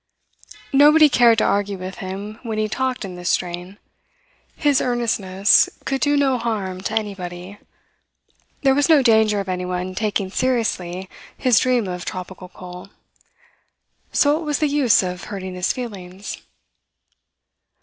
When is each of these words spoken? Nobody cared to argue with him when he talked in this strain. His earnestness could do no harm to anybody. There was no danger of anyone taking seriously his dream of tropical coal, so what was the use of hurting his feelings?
Nobody 0.73 1.09
cared 1.09 1.37
to 1.37 1.43
argue 1.43 1.77
with 1.77 1.99
him 1.99 2.39
when 2.41 2.57
he 2.57 2.67
talked 2.67 3.05
in 3.05 3.17
this 3.17 3.29
strain. 3.29 3.77
His 4.55 4.81
earnestness 4.81 5.69
could 5.85 6.01
do 6.01 6.17
no 6.17 6.39
harm 6.39 6.81
to 6.89 6.95
anybody. 6.97 7.59
There 8.63 8.73
was 8.73 8.89
no 8.89 9.03
danger 9.03 9.39
of 9.39 9.47
anyone 9.47 9.93
taking 9.93 10.31
seriously 10.31 11.07
his 11.37 11.59
dream 11.59 11.87
of 11.87 12.03
tropical 12.03 12.49
coal, 12.49 12.89
so 14.11 14.33
what 14.37 14.43
was 14.43 14.57
the 14.57 14.67
use 14.67 15.03
of 15.03 15.25
hurting 15.25 15.53
his 15.53 15.71
feelings? 15.71 16.41